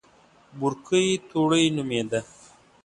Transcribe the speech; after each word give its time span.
بورګۍ 0.59 1.07
توړۍ 1.29 1.65
نومېده. 1.75 2.19